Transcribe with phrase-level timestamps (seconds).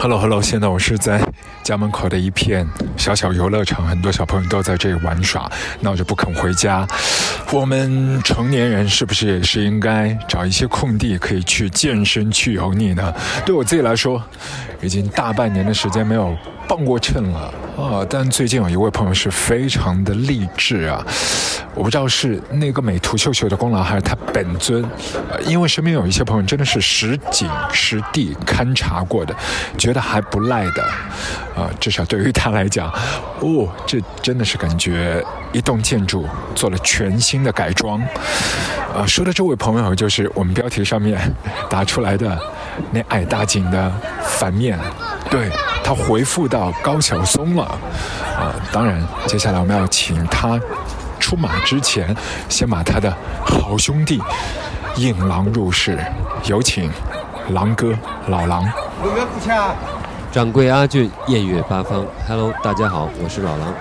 [0.00, 1.20] Hello，Hello，现在我是在
[1.62, 2.66] 家门口的一片
[2.96, 5.50] 小小游乐场，很多小朋友都在这里玩耍，
[5.80, 6.86] 闹着不肯回家。
[7.52, 13.12] 我们成年人是不是也是应该找一些空地可以去健身、去油腻呢？
[13.44, 14.22] 对我自己来说，
[14.80, 16.36] 已经大半年的时间没有
[16.68, 18.06] 磅过秤了啊！
[18.08, 21.04] 但最近有一位朋友是非常的励志啊。
[21.74, 24.82] 我不知道是那个美图秀秀的功劳，还是他本尊，
[25.30, 29.34] 呃，因为身边有一些朋友真的是实景实地勘察过的，
[29.78, 30.82] 觉得还不赖的，
[31.54, 32.92] 啊，至少对于他来讲，
[33.38, 38.00] 哦，这真的是感觉一栋建筑做了全新的改装，
[38.94, 41.18] 啊，说的这位朋友就是我们标题上面
[41.68, 42.36] 打出来的
[42.90, 44.76] 那矮大紧的反面，
[45.30, 45.48] 对
[45.84, 47.62] 他回复到高晓松了，
[48.36, 50.60] 啊，当然，接下来我们要请他。
[51.30, 52.12] 出马之前，
[52.48, 54.20] 先把他的好兄弟
[54.96, 55.96] 引狼入室，
[56.48, 56.90] 有请
[57.50, 58.64] 狼哥老狼。
[59.04, 59.72] 有没有付钱啊？
[60.32, 62.04] 掌柜阿俊，艳月八方。
[62.26, 63.72] Hello，大家好，我是老狼。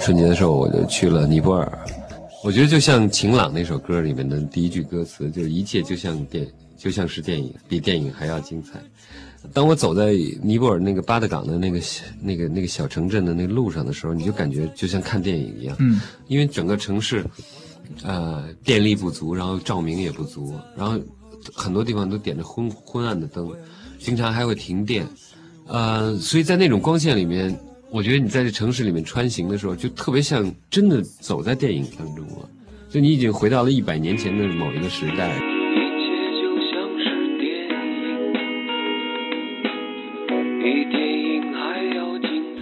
[0.00, 1.70] 春节的时候，我就去了尼泊尔。
[2.42, 6.46] 我觉得就像《晴朗》那首歌里面的第一句歌词，就是一切就像电，
[6.78, 8.80] 就像是电影，比电影还要精彩。
[9.52, 11.80] 当我走在尼泊尔那个巴德港的那个
[12.20, 15.76] 那个那个小城镇的那个路上的时候，你就感觉就像看电影一样。
[15.78, 17.24] 嗯，因为整个城市，
[18.02, 20.98] 呃，电力不足，然后照明也不足，然后
[21.52, 23.48] 很多地方都点着昏昏暗的灯，
[23.98, 25.06] 经常还会停电。
[25.66, 27.56] 呃，所以在那种光线里面，
[27.90, 32.48] 我觉得你在这城市里面穿行的时候，就特别像真的走在电影当中了，
[32.90, 35.53] 就你已经回到了一百年前的某一个时代。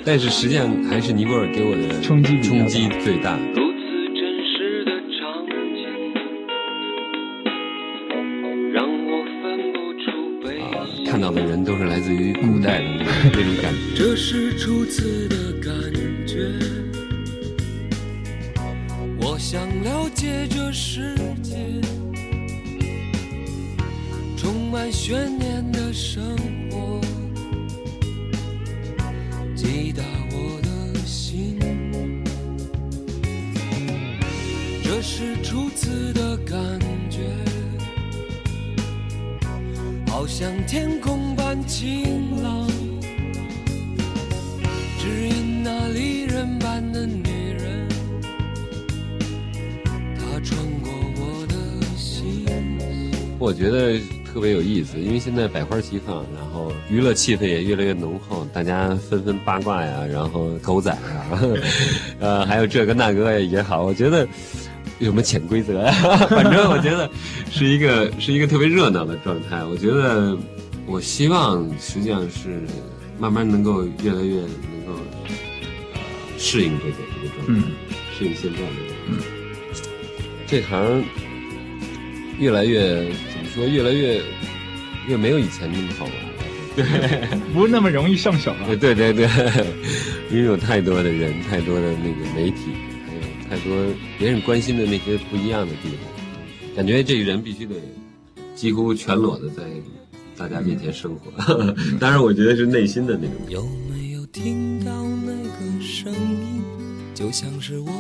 [0.05, 3.39] 但是实际上还是尼泊尔给我的冲击冲击最大。
[10.61, 13.79] 啊，看到的人都是来自于古代的那种感觉。
[13.95, 15.73] 这是初次的感
[16.27, 16.51] 觉，
[19.21, 21.57] 我想了解这世界，
[24.37, 25.52] 充满悬念
[35.05, 36.57] 是初次的感
[37.11, 37.19] 觉，
[40.07, 42.69] 好像天空般晴朗，
[44.99, 47.25] 只因那离人般的女
[47.59, 47.89] 人，
[50.21, 51.57] 她穿过我的
[51.97, 52.47] 心。
[53.41, 53.99] 我觉得
[54.33, 56.73] 特别有意思，因为现在百花齐放，然后。
[56.91, 61.41] 娱乐气氛也越来越浓厚，大家纷纷八卦呀，然后狗仔啊，
[62.21, 64.29] 呃，还有这个那个也好，我觉得
[65.03, 65.93] 有什么潜规则呀？
[66.31, 67.11] 反正我觉得
[67.51, 69.65] 是一个是一个特别热闹的状态。
[69.65, 70.39] 我觉得，
[70.87, 72.63] 我希望实际上是
[73.19, 74.95] 慢慢能够越来越能够
[76.39, 77.67] 适应这个这个状态，
[78.17, 78.67] 适应现在的
[79.09, 79.19] 嗯，
[80.47, 81.05] 这行
[82.39, 83.67] 越来越怎么说？
[83.67, 84.23] 越来越
[85.09, 86.31] 越没有以前那么好玩了。
[86.77, 88.77] 对，不那么容易上手了。
[88.77, 89.29] 对对对，
[90.31, 92.71] 因为有太多的人，太多的那个媒体，
[93.53, 93.71] 太多
[94.19, 97.75] 别人关心的那些不一样的地方，感觉这个人必须得
[98.55, 99.63] 几乎全裸的在
[100.39, 101.31] 大家面前生活。
[102.01, 103.37] 当然，我觉得是内心的那种。
[103.51, 106.63] 有没有听到那个声音，
[107.15, 107.93] 就像是我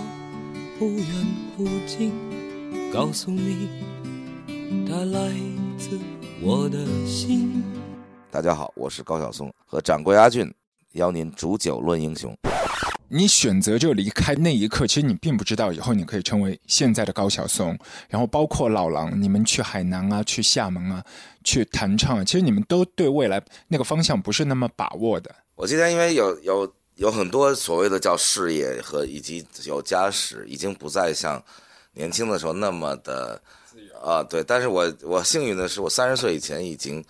[0.78, 1.06] 忽远
[1.54, 2.12] 忽近，
[2.90, 3.68] 告诉你，
[4.88, 5.34] 它来
[5.76, 5.98] 自
[6.40, 7.62] 我的心。
[8.30, 10.50] 大家好，我是高晓松，和掌柜阿俊
[10.92, 12.34] 邀您煮酒论英雄。
[13.12, 17.78] 你选择就离开那一刻，其实你并不知道以后你可以成为现在的高晓松。
[18.08, 21.04] 然后包括老狼，你们去海南啊，去厦门啊，
[21.44, 25.30] 去弹唱，啊，其实你们都对未来那个方向不是那么把握的。
[25.54, 31.42] 我今天因为有有有很多所谓的叫事业和以及有家室，已经不再像
[31.92, 33.38] 年轻的时候那么的
[34.02, 34.42] 啊，对。
[34.42, 37.04] 但是我我幸运的是，我三十岁以前已经。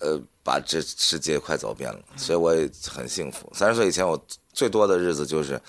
[0.00, 3.50] 呃，把这世界快走遍了，所以我也很幸福。
[3.54, 4.20] 三十岁以前，我
[4.54, 5.60] 最多的日子就是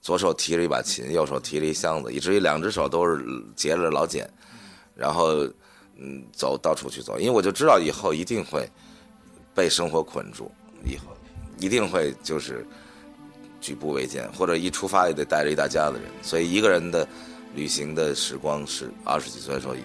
[0.00, 3.24] 左手提着一把琴，右手提着一箱子，以至于两只手都是
[3.54, 4.28] 结着老茧，
[4.96, 5.46] 然后
[5.96, 7.20] 嗯，走到处去走。
[7.20, 8.68] 因为我就知道以后一定会
[9.54, 10.50] 被生活捆住，
[10.84, 11.14] 以后
[11.58, 12.66] 一定会就是
[13.60, 16.10] 举步维艰，或者一出发也得带着一大家子人。
[16.22, 17.06] 所以一个人的
[17.54, 19.76] 旅行的时光是二十几岁的时候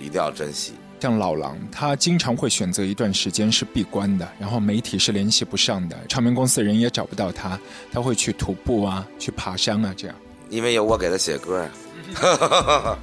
[0.00, 0.74] 一定要珍惜。
[0.98, 7.58] 像老狼，他经常会选择一段时间是闭关的，然后媒体是联系不上的，唱片公司的人也找不到他，
[7.92, 10.16] 他会去徒步啊，去爬山啊，这样。
[10.48, 11.70] 因为有我给他写歌呀，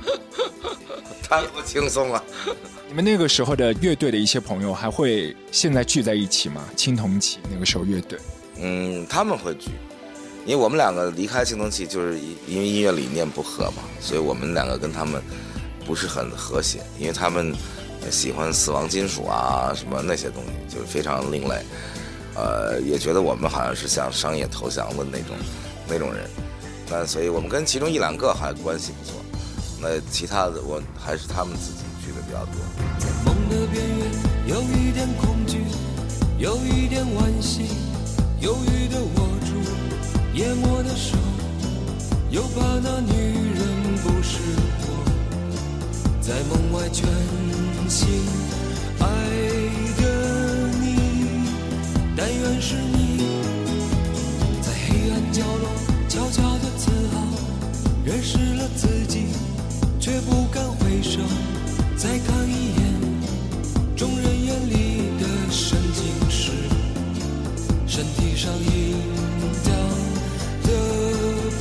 [1.22, 2.24] 他不轻松啊！
[2.88, 6.66] 你们那个时候的乐队的一些朋友还会现在聚在一起吗？
[6.76, 8.18] 青铜器那个时候乐队，
[8.60, 9.72] 嗯，他们会聚，
[10.46, 12.18] 因为我们两个离开青铜器，就是
[12.48, 15.22] 因为音乐理念不合嘛，所以我们两个跟他们
[15.86, 17.54] 不是很和谐，因为他们。
[18.12, 21.62] 喜欢死亡金属啊，什么那些东西，就是非常另类。
[22.36, 25.36] 呃，也觉得我们好像是向商业投降的那种
[25.88, 26.28] 那种人。
[26.90, 29.20] 那所以我们跟其中一两个还关系不错。
[29.82, 32.54] 那其他的我还是他们自己去的比较多。
[33.00, 34.00] 在梦的边缘，
[34.48, 35.64] 有一点恐惧，
[36.38, 37.68] 有一点惋惜，
[38.40, 39.54] 犹豫的握住
[40.34, 41.18] 淹没的手，
[42.30, 44.40] 又怕那女人不是
[44.82, 47.08] 我，在梦外全。
[47.90, 48.08] 心
[49.00, 49.06] 爱
[49.98, 50.96] 的你，
[52.16, 53.28] 但愿是你，
[54.62, 55.70] 在黑暗角落
[56.10, 57.22] 悄悄的自豪，
[58.04, 59.28] 认识了自己，
[60.00, 61.20] 却不敢回首，
[61.96, 62.82] 再看一眼
[63.96, 66.52] 众人眼里的神经是，
[67.86, 68.96] 身体上印
[69.64, 69.72] 掉
[70.64, 70.70] 的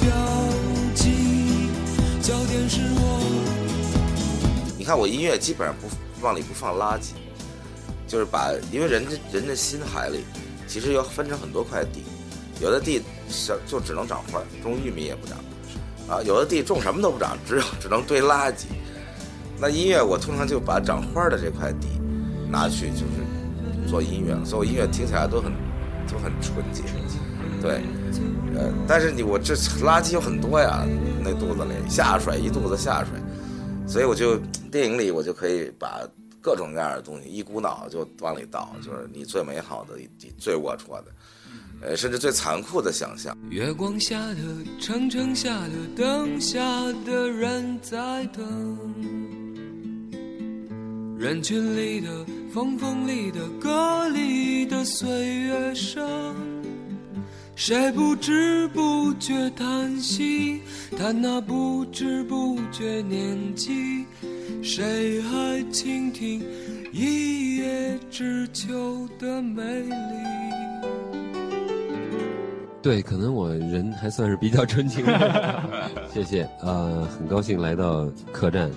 [0.01, 0.11] 标
[0.95, 1.11] 记，
[2.23, 3.21] 焦点是我。
[4.79, 5.89] 你看我音乐基本上不。
[6.23, 7.11] 往里不放垃圾，
[8.07, 10.25] 就是把，因为人家人家心海里，
[10.69, 12.05] 其实要分成很多块地，
[12.61, 15.37] 有的地是就只能长花，种玉米也不长，
[16.09, 18.67] 啊，有的地种什么都不长，只有只能堆垃圾。
[19.61, 21.89] 那音乐我通常就把长花的这块地
[22.49, 25.53] 拿去就是做音乐，所以我音乐听起来都很
[26.07, 26.83] 都很纯洁，
[27.61, 27.83] 对，
[28.57, 29.55] 呃，但是你我这
[29.85, 30.87] 垃圾有很多呀，
[31.21, 33.11] 那肚子里下水一肚子下水。
[33.85, 34.41] 所以我就
[34.73, 36.01] 电影里我就可以把
[36.41, 39.99] 各种各样的东西一股脑就往里倒，就是你最美好的、
[40.39, 41.13] 最龌龊的，
[41.83, 43.37] 呃，甚至最残酷的想象。
[43.51, 44.41] 月光下的
[44.81, 46.59] 城城下的灯下
[47.05, 48.95] 的人在等，
[51.19, 56.35] 人群里的风风里的歌里的岁月声。
[57.55, 60.63] 谁不知不觉叹息，
[60.97, 64.07] 叹那不知不觉年纪？
[64.63, 66.41] 谁还倾听
[66.93, 69.95] 一叶知秋的美丽？
[72.81, 75.63] 对，可能我人还算是比较纯情的。
[76.15, 78.71] 谢谢，呃，很高兴来到客栈，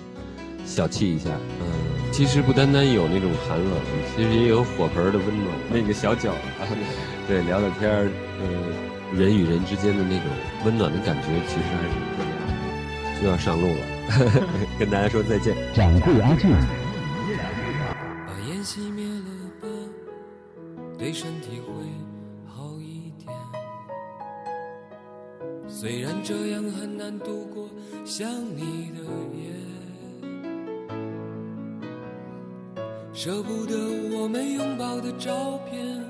[0.64, 1.30] 小憩一下。
[1.60, 1.66] 嗯，
[2.10, 3.70] 其实不单单有那种寒冷，
[4.16, 5.56] 其实也有火盆的温暖。
[5.72, 6.34] 那个小脚，
[7.28, 8.10] 对，聊聊天儿。
[8.40, 10.26] 呃，人与人之间的那种
[10.64, 13.22] 温暖的感觉，其实还是特别好。
[13.22, 13.80] 又要上路了，
[14.78, 15.56] 跟大家说再见。
[15.74, 16.50] 掌柜阿俊。
[18.26, 19.68] 把烟熄灭了吧，
[20.98, 21.72] 对身体会
[22.46, 23.32] 好一点。
[25.68, 27.68] 虽然这样很难度过
[28.04, 29.02] 想你的
[29.34, 29.52] 夜，
[33.12, 33.76] 舍不得
[34.16, 36.04] 我们拥抱的照片。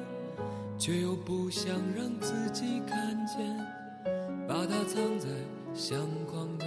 [0.79, 3.57] 却又不想让自己看见，
[4.47, 5.27] 把它藏在
[5.73, 5.99] 相
[6.31, 6.67] 框的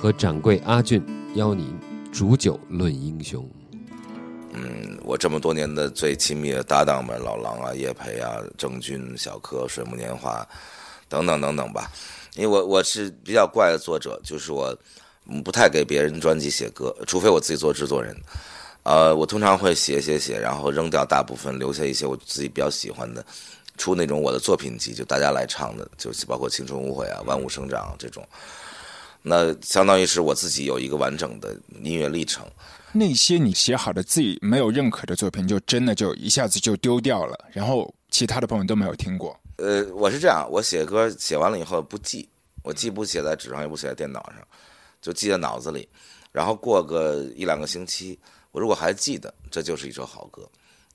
[0.00, 1.76] 和掌柜阿俊邀您
[2.12, 3.44] 煮酒论英雄。
[4.52, 10.46] 嗯，我这么多年的最亲密的搭档们，老狼啊、叶培啊、郑钧、小柯、水木年华，
[11.08, 11.90] 等等等等吧。
[12.36, 14.76] 因为我我是比较怪的作者，就是我
[15.44, 18.16] 不太给别人专辑写歌，除非我自己做制作人。
[18.84, 23.24] 呃，我通常会写写写，然后扔掉大部分，留下一些我自己比较喜欢的，
[23.76, 28.24] 出那种我的作品集，就大家来唱的，就包括《青春无悔》啊、《万物生长》这种。
[29.28, 32.46] 那相当于是我自己有一个完整的音乐历程。
[32.92, 39.38] 那些你写好的自己没有认可的作品，就真的就一下子就丢掉了，然后其他的朋友都没有听过。
[39.56, 42.26] 呃，我是这样，我写歌写完了以后不记，
[42.62, 44.36] 我既不写在纸上，也不写在电脑上，
[45.02, 45.86] 就记在脑子里。
[46.32, 48.18] 然后过个一两个星期，
[48.52, 50.42] 我如果还记得，这就是一首好歌；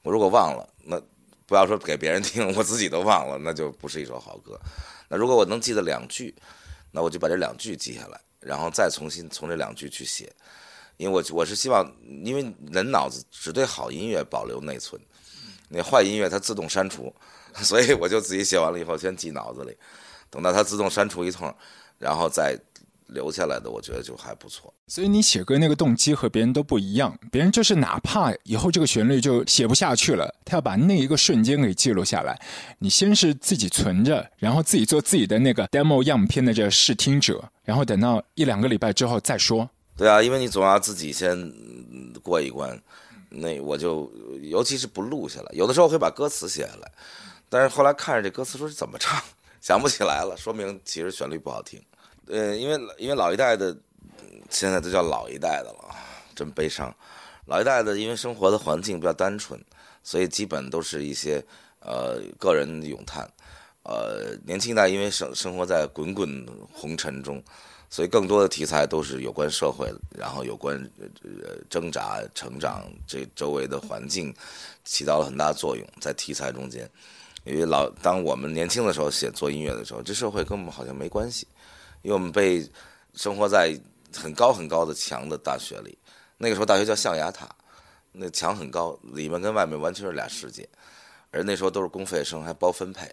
[0.02, 1.00] 我如果忘了，那
[1.46, 4.60] 不要说给别人听，我自己都忘了，那就不是一首好歌。
[5.10, 6.34] 那如果我能记得两句，
[6.96, 10.32] 那我就把这两句记下来，然后再重新从这两句去写。
[10.98, 11.92] 因为我我是希望，
[12.24, 15.02] 因为人脑子只对好音乐保留内存，
[15.70, 17.12] 那坏音乐它自动删除，
[17.64, 19.76] 所以我就自己写完了以后先记脑子里，
[20.30, 21.54] 等到它自动删除一通，
[21.98, 22.56] 然后再
[23.13, 24.74] 留下来的，我觉得就还不错。
[24.88, 32.39] 所以你写歌那个动机和别人都不一样，别人就是哪怕以后这个旋律就写不下去了，他要把那一个瞬间给记录下来。
[32.79, 39.70] 你先是自己存着，然后自己做自己的那个 demo 样片的这试听者，然后等到一两个礼拜之后再说。
[39.96, 42.82] 对啊，因为你总要自己先嗯过一关。
[43.36, 44.12] 那我就
[44.43, 46.91] 尤其是不录下来，有的时候会把歌词写下来，
[47.50, 49.20] 但是后来看着这歌词说是怎么唱，
[49.60, 51.82] 想不起来了，说明其实旋律不好听。
[52.27, 53.75] 呃，因为因为老一代的
[54.50, 55.96] 现在都叫老一代的了，
[56.36, 56.94] 真悲伤。
[57.46, 59.60] 老一代的因为生活的环境比较单纯，
[60.01, 61.44] 所以基本都是一些
[61.82, 63.30] 呃个人咏叹。
[63.84, 67.44] 呃，年轻一代因为生生活在滚滚红尘中，
[67.89, 70.77] 所以更多的题材都是有关社会，然后有关
[71.22, 74.34] 呃挣扎、成长，这周围的环境
[74.86, 76.89] 起到了很大作用在题材中间。
[77.44, 81.46] 因为老当我们年轻的时候写做音乐的时候，这社会跟我们好像没关系，
[82.04, 82.64] 因为我们被
[83.16, 83.76] 生活在
[84.16, 85.98] 很高很高的墙的大学里，
[86.38, 87.50] 那个时候大学叫象牙塔，
[88.12, 90.70] 那墙很高，里面跟外面完全是俩世界，
[91.32, 93.12] 而那时候都是公费生，还包分配。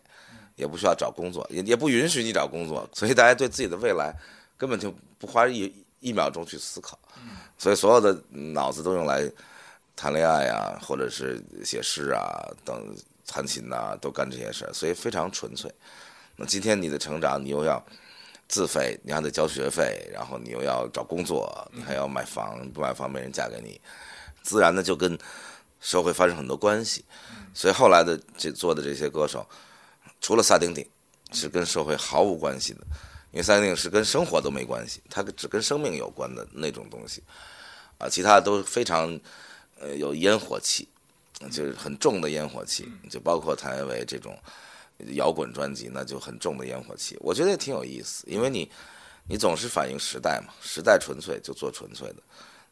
[0.57, 4.15] 也不需要找工作，也也不允许你找工作，所以大家对自己的未来
[4.59, 6.99] 根本就不花一一秒钟去思考，
[7.57, 9.27] 所以所有的脑子都用来
[9.97, 12.95] 谈恋爱啊，或者是写诗啊，等
[13.27, 15.73] 弹琴呐、都干这些事儿，所以非常纯粹。
[16.37, 17.83] 那今天你的成长，你又要
[18.50, 23.80] 自费，你还得交学费，然后你又要找工作，你还要买房，不买房没人嫁给你，
[24.42, 25.16] 自然的就跟
[25.80, 27.04] 社会发生很多关系。
[27.54, 29.47] 所以后来的这做的这些歌手。
[30.21, 30.87] 除了萨顶顶，
[31.33, 32.80] 是跟社会毫无关系的，
[33.30, 37.23] 因为萨顶顶是跟生活都没关系，它只跟生命有关的那种东西，
[37.97, 39.19] 啊，其他的都非常
[39.78, 40.87] 呃有烟火气，
[41.50, 44.37] 就是很重的烟火气，就包括谭维维这种
[45.14, 48.71] 摇滚专辑，那就很重的烟火气，我觉得也挺有意思，因为你
[49.28, 52.16] 你总是反映时代嘛，时代纯粹就做纯粹的，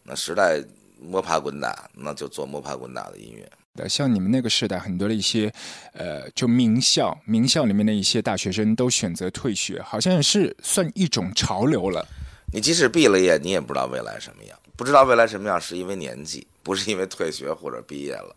[0.02, 0.62] 那时代
[1.00, 3.49] 摸爬滚打，那就做摸爬滚打的音乐。
[3.88, 5.52] 像你们那个时代，很多的一些，
[5.92, 12.04] 呃，就名校，名校里面的一些大学生都选择退学，好像是算一种潮流了。
[12.52, 14.58] 你即使毕了业，你也不知道未来什么样。
[14.76, 18.35] 不知道未来什么样，是因为年纪，不是因为退学或者毕业了。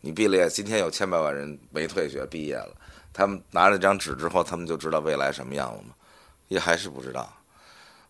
[0.00, 2.76] 你毕了业，今天有千百万人没退学毕业了，
[3.14, 5.94] 他们拿了张纸之后，他们就知道未来什么样了吗？
[6.48, 7.26] 也还是不知道。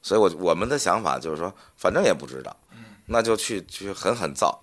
[0.02, 2.56] 所以，我我们的想法就是说，反正也不知道，
[3.06, 4.60] 那就去去狠狠造。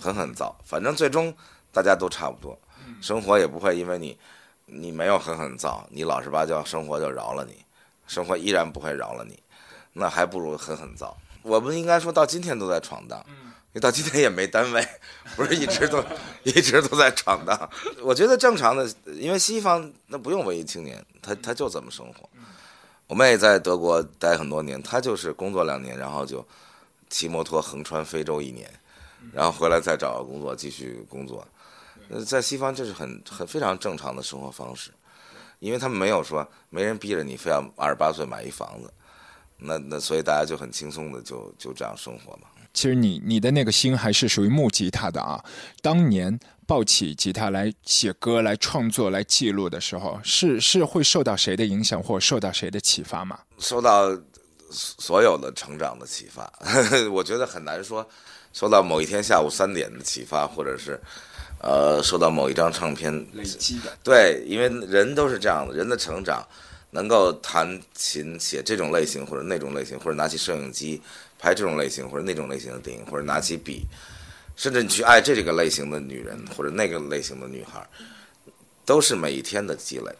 [0.00, 1.34] 狠狠造，反正最终
[1.70, 2.58] 大家都差不多，
[3.02, 4.16] 生活也不会因为你，
[4.64, 7.64] 你没有狠狠造，你老实巴交，生活就饶了你，
[8.06, 9.42] 生活依然不会饶了你，
[9.92, 11.14] 那还不如狠狠造。
[11.42, 13.22] 我们应该说到今天都在闯荡，
[13.72, 14.86] 因为到今天也没单位，
[15.34, 16.04] 不是一直都
[16.42, 17.70] 一直都在闯荡。
[18.02, 22.28] 我觉得正常的，因为西方那不用文艺青年，他他就这么生活。
[23.06, 26.46] 我妹在德国待很多年，她就是工作两年，然后就
[27.10, 28.70] 骑摩托横穿非洲一年。
[29.32, 31.46] 然后回来再找个工作继续工作，
[32.08, 34.90] 呃，在西方这是很很非常正常的生活方式，
[35.60, 38.92] 因为他们没有说没人逼着你非要二十八岁买一房子，
[39.58, 42.48] 那那所以大家就很轻松的就就这样生活嘛。
[42.74, 45.42] 其实你你的那个心还是属于木吉他的啊，
[45.80, 53.38] 当年抱起吉他来写歌、来创作、来记录的时候，是是会受到谁的影响或受到谁的启发吗？
[53.58, 54.10] 受到
[54.70, 56.50] 所有的成长的启发，
[57.12, 58.08] 我觉得很难说。
[58.54, 61.00] 受到某一天下午三点的启发，或者是，
[61.62, 63.96] 呃，受到某一张唱片累积的。
[64.04, 66.46] 对，因为人都是这样的，人的成长，
[66.90, 71.00] 能够弹琴写这种类型或者那种类型，或者拿起摄影机
[71.42, 73.84] 拍这种类型或者那种类型的电影，或者拿起笔，
[74.54, 77.84] 甚至你去爱这个类型的女人或者那个类型的女孩，
[78.86, 80.14] 都是每一天的积累，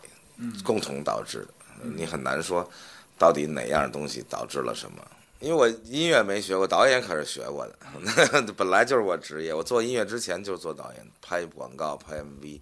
[0.65, 1.49] 共同导致的。
[1.95, 2.69] 你很难说，
[3.17, 4.97] 到底哪样东西导致了什么。
[5.39, 9.55] 因为我音乐没学过，导演可是学过的， 本来就是我职业。
[9.55, 12.61] 我做音乐之前就是做导演，拍广告、拍 MV。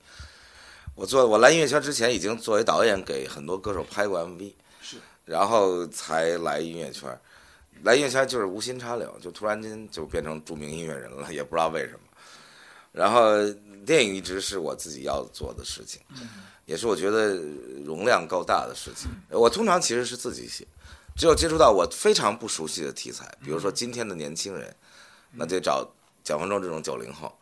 [0.95, 7.09] 我做我来音乐圈之前，已经作为导演给很多歌手拍过 MV，是，然后才来音乐圈。
[7.83, 12.01] 来音乐圈就是无心插柳，就突然间就变成著名音乐人了，也不知道为什么。
[12.93, 13.43] 然后
[13.87, 16.01] 电影一直是我自己要做的事情，
[16.67, 17.37] 也是我觉得
[17.85, 19.11] 容量够大的事情。
[19.31, 20.67] 我通常其实是自己写。
[21.17, 24.75] 只有接触到我非常不熟悉的题材，比如说今天的年轻人，
[25.33, 25.87] 那就找
[26.25, 27.37] 蒋方舟这种九零后，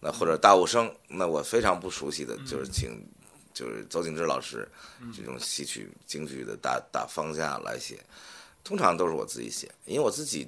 [0.00, 3.06] 那或者大武生，那我非常不熟悉的就是请，
[3.52, 4.66] 就是邹静之老师
[5.14, 7.98] 这种戏曲京剧的大大方向来写，
[8.68, 10.46] 通常都是我自己写，因为我自己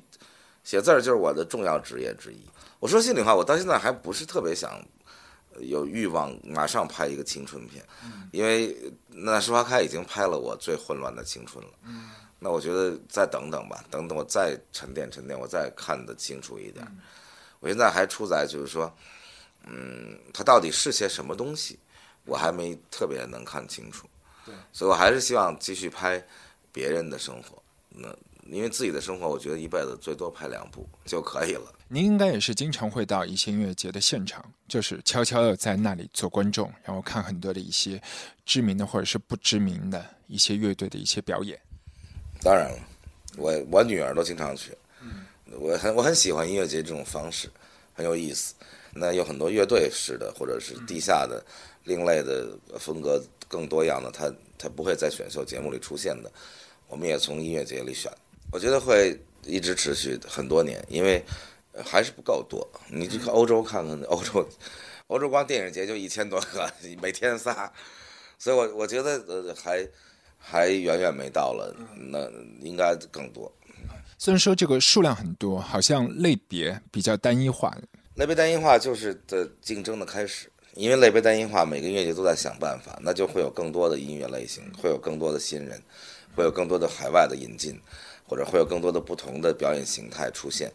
[0.63, 2.45] 写字儿就是我的重要职业之一。
[2.79, 4.79] 我说心里话，我到现在还不是特别想
[5.59, 7.83] 有欲望马上拍一个青春片，
[8.31, 8.77] 因为
[9.09, 11.71] 那《十花开》已经拍了我最混乱的青春了。
[12.39, 16.87] 那我觉得再等等吧，等等我再沉淀沉淀，我再看得清楚一点。
[17.59, 18.95] 我现在还处在就是说，
[19.67, 21.79] 嗯，它到底是些什么东西，
[22.27, 24.07] 我还没特别能看清楚。
[24.45, 26.23] 对，所以我还是希望继续拍
[26.71, 27.60] 别人的生活。
[27.91, 28.09] 那
[28.47, 31.73] 因为自己的生活，我觉得一辈子最多拍两部就可以了。
[31.89, 38.01] 您应该也是经常会到一些音乐节的现场，就是悄悄的在那里做观众，然后看很多的一些
[38.47, 41.59] 知名的或者是不知名的一些乐队的一些表演。
[42.43, 42.79] 当然了，
[43.37, 44.73] 我我女儿都经常去，
[45.03, 45.27] 嗯
[45.59, 47.51] 我很我很喜欢音乐节这种方式，
[47.93, 48.55] 很有意思。
[48.93, 51.45] 那有很多乐队式的，或者是地下的、
[51.85, 56.33] 另类的风格更多样的，它它不会在选秀节目里出现的，
[56.91, 58.13] 我们也从音乐节里选。
[58.53, 61.25] 我觉得会一直持续很多年，因为
[61.83, 62.69] 还是不够多。
[62.91, 64.47] 你去看欧洲看看，欧洲
[65.07, 67.71] 欧洲光电影节就一千多个， 每天仨，
[68.39, 69.89] 所以我我觉得呃还。
[70.43, 72.27] 还远远没到了，那
[72.67, 73.53] 应该更多。
[74.17, 77.77] 虽然说这个数量很多，好像类别比较单一化。
[78.15, 85.79] 类别单一化就是的竞争的开始，因为类别单一化，每个音乐节都在想办法，那就会有更多的音乐类型，会有更多的新人，
[86.35, 87.79] 会有更多的海外的引进，
[88.27, 90.71] 或者会有更多的不同的表演形态出现。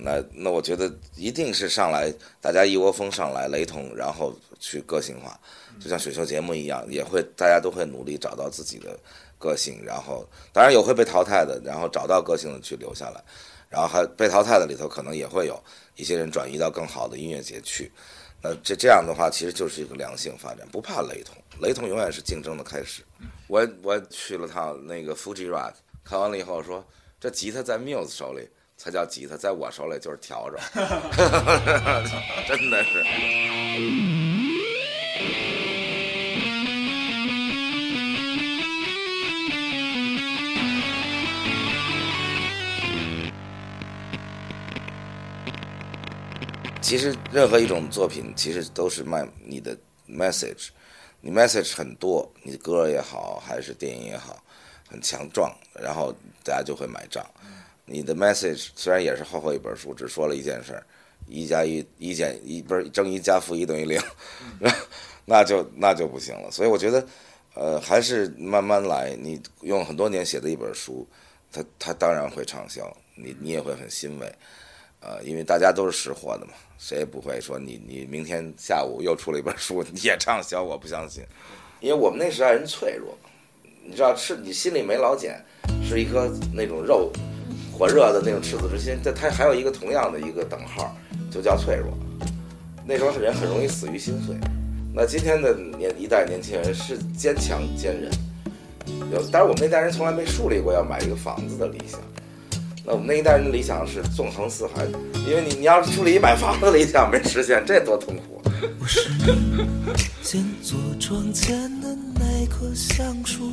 [0.00, 5.38] 那那我觉得一定是上来大家一窝蜂上来雷同，然后去个性化。
[5.80, 8.96] 就像选秀节目一样，也会大家都会努力找到自己的
[9.38, 13.22] 个性，然后当然有会被淘汰的，然后找到个性的去留下来，
[13.68, 15.60] 然后还被淘汰的里头可能也会有
[15.98, 17.90] 一些人转移到更好的音乐节去，
[18.40, 23.02] 那这这样的话，其实就是一个良性发展，不怕雷同，雷同永远是竞争的开始。
[23.48, 25.72] 我我去了趟那个 Fuji Rock，
[26.04, 26.86] 看完了以后说，
[27.20, 30.56] 这吉他在 Muse 手里才叫吉他，在我手里就是笤帚，
[32.46, 34.17] 真的是。
[46.88, 49.76] 其实任何一种作品，其实都是卖你的
[50.08, 50.68] message，
[51.20, 54.42] 你 message 很多，你歌也好，还是电影也好，
[54.88, 57.22] 很强壮，然后大家就会买账。
[57.84, 60.86] 你的 message 虽然也是厚厚一本书，只说了一件事儿，
[61.26, 64.00] 一加一，一减一不是正一加负一等于零，
[65.26, 66.50] 那就那就不行了。
[66.50, 67.06] 所以我觉得，
[67.52, 69.14] 呃，还是慢慢来。
[69.20, 71.06] 你用很多年写的一本书，
[71.52, 74.34] 它它当然会畅销，你你也会很欣慰。
[75.00, 81.22] 呃，因为大家都是识货的嘛，谁也不会说你你明天下午又出了一本书 你也畅销，我不相信。
[81.80, 83.16] 因为我们那时代人脆弱，
[83.84, 85.40] 你知道，吃你心里没老茧，
[85.82, 87.12] 是一颗那种肉
[87.72, 90.96] 火热的那种赤子之心，但它还有一个同样的一个等号，
[91.30, 91.96] 就叫脆弱。
[92.84, 94.34] 那时候人很容易死于心碎。
[94.92, 98.10] 那今天的年一代年轻人是坚强坚韧，
[99.12, 102.00] 有，但是我们那代人从来没树立过要买一个房子的理想。
[102.90, 104.82] 那我们那一代人的理想是纵横四海，
[105.28, 108.40] 因为你你要是处理一买房的理想没实现，这多痛苦。
[108.80, 109.66] 我是你
[110.22, 113.50] 先坐窗前的那棵橡树，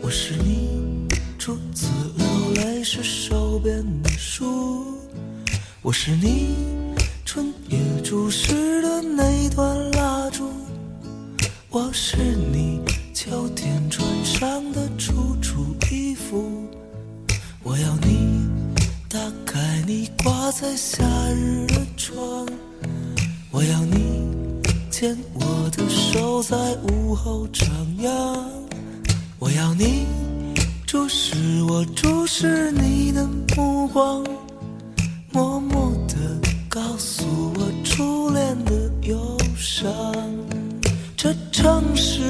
[0.00, 1.06] 我是你
[1.38, 4.98] 初次流泪时手边的书，
[5.82, 6.54] 我是你
[7.26, 10.50] 春夜注视的那段蜡烛，
[11.68, 12.55] 我是你
[19.86, 22.18] 你挂在夏日的窗，
[23.52, 24.26] 我要你
[24.90, 26.56] 牵我的手在
[26.90, 27.68] 午后徜
[28.02, 28.36] 徉，
[29.38, 30.04] 我要你
[30.88, 31.36] 注视
[31.68, 33.24] 我注视你的
[33.56, 34.26] 目光，
[35.30, 36.16] 默默地
[36.68, 39.88] 告诉我初恋的忧伤。
[41.16, 42.22] 这城市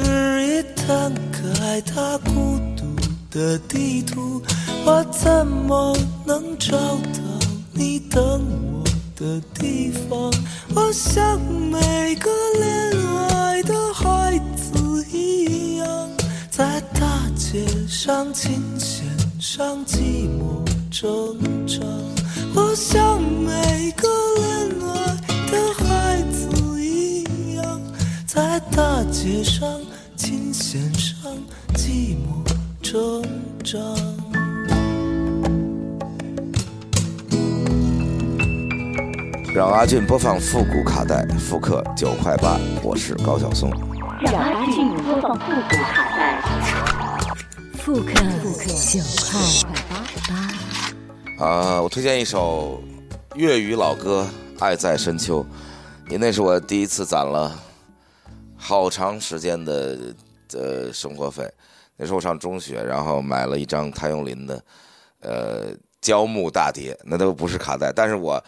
[0.47, 2.85] 一摊开它孤独
[3.31, 4.43] 的地图。
[4.89, 7.26] 我怎么能找到
[7.79, 8.83] 你等我
[9.15, 10.33] 的地方？
[10.75, 11.39] 我像
[11.71, 16.11] 每个恋爱的孩子一样，
[16.51, 19.07] 在大街上、琴弦
[19.39, 21.37] 上寂寞挣
[21.67, 21.85] 扎。
[22.55, 24.09] 我像每个
[24.39, 25.17] 恋爱
[25.51, 27.81] 的孩子一样，
[28.27, 29.79] 在大街上、
[30.17, 31.31] 琴弦上
[31.75, 32.43] 寂寞
[32.83, 33.23] 挣
[33.63, 33.79] 扎。
[39.57, 42.61] 让阿俊播放复古卡带，复刻九块八。
[42.83, 43.71] 我是高晓松。
[44.21, 46.43] 让阿俊播放复古卡带，
[47.79, 48.13] 复刻
[48.69, 49.41] 九块
[51.39, 51.43] 八。
[51.43, 52.83] 啊，我推荐一首
[53.35, 54.29] 粤语老歌
[54.63, 55.43] 《爱在深秋》，
[56.09, 57.59] 因为那是我第一次攒了
[58.59, 59.99] 好长时间的
[60.53, 61.51] 呃生活费。
[61.97, 64.63] 那时候我上中学，然后买了一张谭咏麟的
[65.21, 65.69] 呃
[66.03, 68.39] 胶木大碟，那都不是卡带，但是我。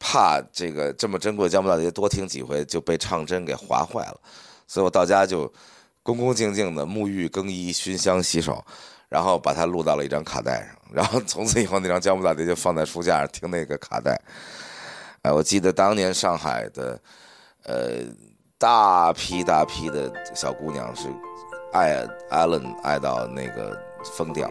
[0.00, 4.20] 怕这个这么珍贵的姜母大碟多听几回就被唱针给划坏了，
[4.66, 5.52] 所以我到家就
[6.02, 8.64] 恭恭敬敬的沐浴更衣熏香洗手，
[9.10, 14.18] 然后把它录到了一张卡带上，然后从此以后那张姜母大碟就放在书架上听那个卡带。
[15.22, 16.98] 哎，我记得当年上海的
[17.64, 17.98] 呃
[18.56, 21.08] 大批大批的小姑娘是
[21.74, 23.78] 爱艾伦爱到那个
[24.16, 24.50] 疯掉。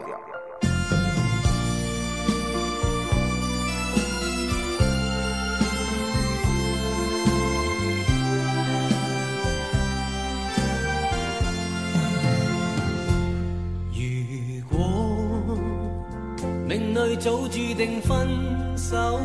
[17.80, 18.28] 定分
[18.76, 19.18] 手，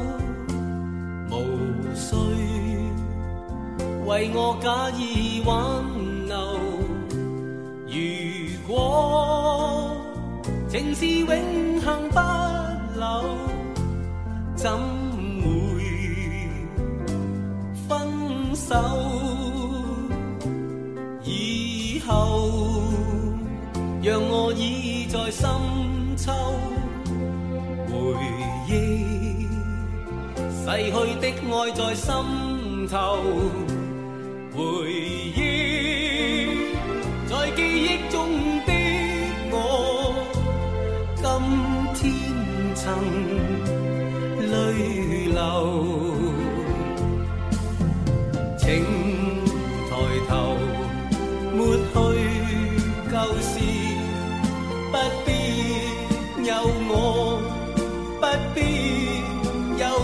[1.30, 1.36] 无
[1.94, 2.16] 需
[4.06, 5.84] 为我假意挽
[6.26, 6.38] 留。
[7.86, 7.98] 如
[8.66, 9.92] 果
[10.70, 12.18] 情是永恒不
[12.98, 13.26] 朽，
[14.56, 14.72] 怎
[15.42, 15.84] 会
[17.90, 18.74] 分手？
[21.26, 22.50] 以后
[24.02, 25.46] 让我倚在深
[26.16, 26.32] 秋。
[28.06, 28.14] 回
[28.68, 29.48] 忆
[30.64, 32.14] 逝去的爱在心
[32.88, 32.96] 头，
[34.54, 34.62] 回
[35.36, 35.38] 忆
[37.28, 38.16] 在记忆中
[38.68, 38.70] 的
[39.50, 39.54] 我，
[41.16, 41.24] 今
[41.96, 42.04] 天
[42.76, 42.84] 曾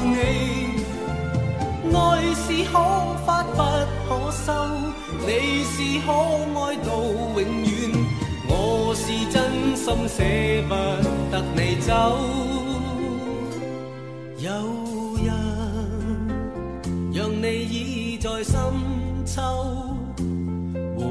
[0.04, 0.16] 你。
[1.94, 1.96] 爱
[2.34, 2.74] 是可
[3.26, 3.58] 发不
[4.08, 4.48] 可收，
[5.26, 5.30] 你
[5.64, 5.74] 是
[6.06, 6.08] 可
[6.60, 6.90] 爱到
[7.36, 7.72] 永远。
[8.48, 8.52] 我
[8.96, 9.36] 是真
[9.76, 10.18] 心舍
[10.68, 10.72] 不
[11.32, 11.90] 得你走。
[14.38, 14.46] 有
[15.18, 15.28] 日
[17.14, 18.54] 让你倚在深
[19.26, 19.42] 秋，
[20.98, 21.02] 回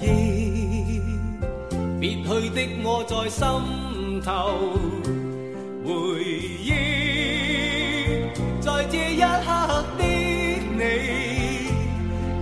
[0.00, 0.02] 忆
[2.00, 3.42] 别去的我在心
[4.22, 4.30] 头，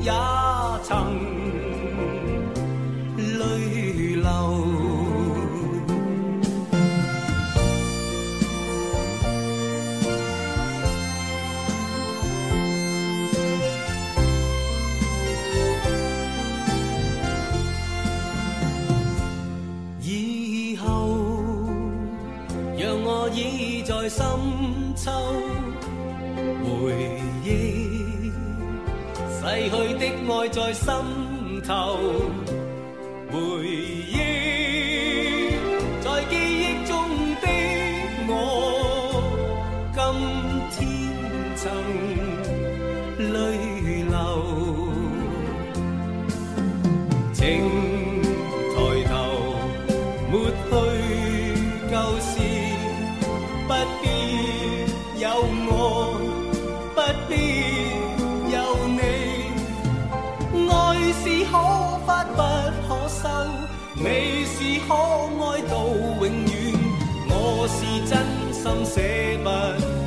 [0.05, 0.11] 也
[0.83, 1.15] 曾
[3.39, 4.27] 泪流。
[20.01, 20.85] 以後，
[22.77, 24.21] 讓我倚在深
[24.97, 25.13] 秋，
[26.65, 27.82] 回憶
[29.45, 30.95] 逝去的爱在心
[31.67, 31.99] 头，
[33.33, 34.92] 回忆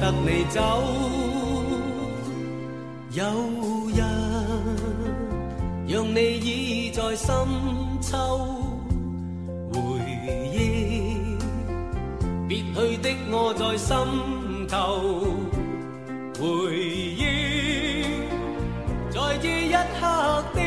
[0.05, 0.61] 得你走。
[3.11, 3.23] 有
[3.89, 3.99] 日。
[5.87, 7.27] 讓你倚在深
[8.01, 8.13] 秋，
[9.71, 9.79] 回
[10.51, 10.57] 憶
[12.47, 13.95] 別去的我在心
[14.67, 14.75] 頭，
[16.39, 16.43] 回
[17.15, 17.21] 憶
[19.11, 20.01] 在这一刻
[20.53, 20.57] 的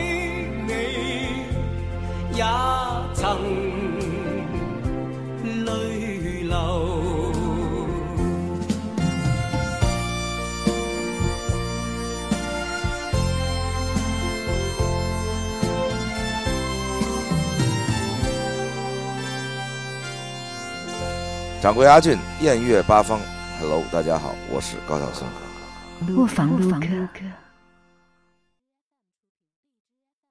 [0.66, 0.72] 你，
[2.35, 2.42] 也
[3.14, 3.27] 曾
[21.61, 23.18] 掌柜阿俊，宴乐八方
[23.59, 25.27] ，Hello，大家好，我是高晓松。
[26.16, 26.87] 卧房录歌。